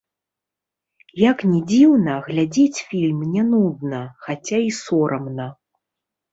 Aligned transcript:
Як 1.31 1.43
ні 1.51 1.59
дзіўна, 1.73 2.15
глядзець 2.29 2.83
фільм 2.95 3.21
не 3.37 3.45
нудна, 3.53 4.03
хаця 4.27 4.59
і 4.73 4.77
сорамна. 4.83 5.47